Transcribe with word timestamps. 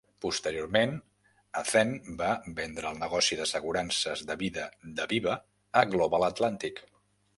Posteriorment, 0.25 0.93
Athene 1.59 2.15
va 2.23 2.29
vendre 2.59 2.93
el 2.93 2.97
negoci 3.03 3.37
d'assegurances 3.41 4.25
de 4.31 4.39
vida 4.43 4.67
d'Aviva 5.01 5.37
a 5.83 5.89
Global 5.93 6.27
Atlantic. 6.31 6.83